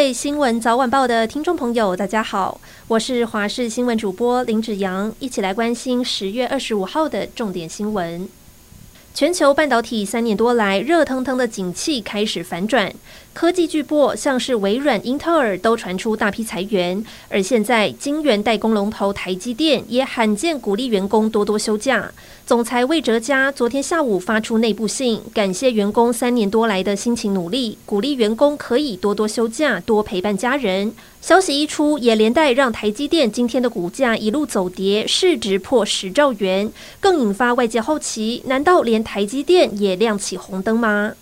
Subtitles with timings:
[0.00, 8.26] 位新闻早晚报的听众朋友，大家好，我是华视新闻主播林子阳，一起来关心十月二十五号的重点新闻。
[9.12, 12.90] 全球半导体三年多来热腾腾的景气开始反转，
[13.32, 22.10] 科技巨擘像是微软、英特尔都传出大批裁员，而现在晶圆代工龙头台积电也罕见鼓励员工多多休假。
[22.44, 30.92] 总裁魏哲家昨天下午发出内部信，感谢员工三年多来的辛勤努力，鼓励员工可以多多休假，多陪伴家人。
[31.22, 41.12] 消息一出，也连带让台积电今天的股价一路走跌，市值破十兆元，更引发外界好奇：难道连台积电也亮起红灯吗？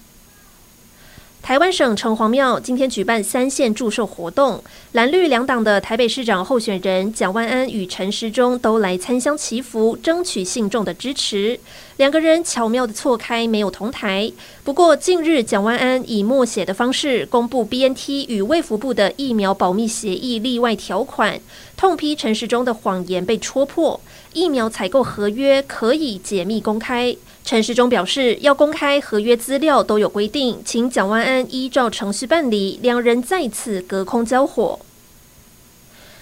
[1.48, 4.62] 台湾省城隍庙今天举办三线祝寿活动，
[4.92, 11.58] 蓝绿两党的台北市长候选人蒋万安与陈时中都来参香祈福，争取信众的支持。
[11.96, 14.30] 两个人巧妙的错开，没有同台。
[14.62, 21.40] 不过近日蒋万安以默写的方式公布 BNT 与卫福部的疫苗保密协议例外条款，
[21.78, 23.98] 痛批陈时中的谎言被戳破，
[24.34, 27.16] 疫苗采购合约可以解密公开。
[27.44, 32.78] 陈时中表示，要公开合约资料都有规定，请蒋万安依照程序办理。
[32.82, 34.78] 两人再次隔空交火。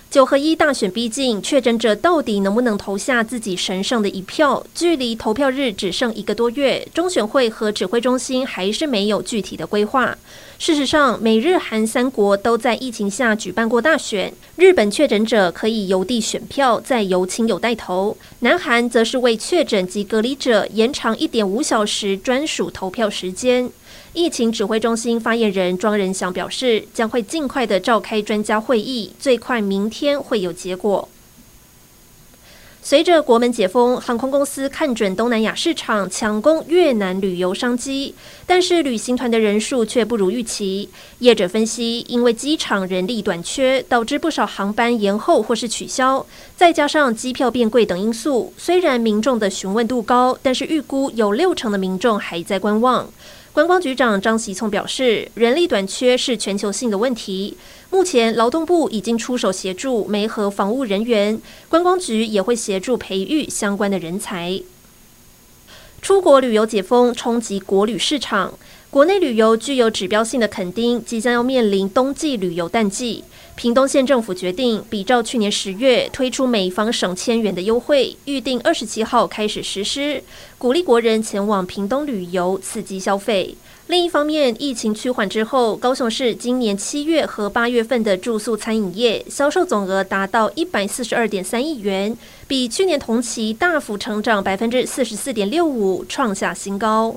[0.08, 4.64] 九合一大选逼近，确诊者到底能不能投下自己神圣的一票？
[4.72, 10.16] 距离投票日只剩一个多月，中选会和指挥中心还是没有具体的规划。
[10.58, 14.32] 事实上，美日韩三国都在疫情下举办过大选。
[14.54, 23.70] 日本确诊者可以邮递选票，再由亲友代投；南韩则是为确诊及隔离者延长一点五小时专属投票时间。
[24.12, 31.08] 疫情指挥中心发言人庄仁祥表示，将会尽快的召开专家会议，最快明天会有结果。
[32.82, 38.14] 随着国门解封，航空公司看准东南亚市场，抢攻越南旅游商机，
[38.46, 40.88] 但是旅行团的人数却不如预期。
[41.18, 46.24] 业者分析，因为机场人力短缺，导致不少航班延后或是取消，
[46.56, 53.08] 再加上机票变贵等因素，虽然民众的询问度高，但是预估有六成的民众还在观望。
[53.56, 57.56] 观光局长张喜聪表示，人力短缺是全球性的问题。
[57.88, 61.40] 目前劳动部已经出手协助媒合防务人员，
[61.70, 64.60] 观光局也会协助培育相关的人才。
[66.02, 68.52] 出国旅游解封冲击国旅市场，
[68.96, 73.22] 国内旅游具有指标性的垦丁即将要面临冬季旅游淡季。
[73.54, 80.22] 屏东县政府决定，比照去年十月推出每房省千元的优惠，预定二十七号开始实施，
[80.56, 83.54] 鼓励国人前往屏东旅游，刺激消费。
[83.88, 92.16] 另一方面，疫情趋缓之后，高雄市今年七月和八月份的住宿餐饮业销售总额达到一百四十二点三亿元，
[92.48, 97.16] 比去年同期大幅成长百分之四十四点六五，创下新高。